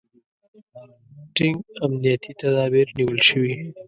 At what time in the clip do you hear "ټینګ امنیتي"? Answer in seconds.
1.35-2.31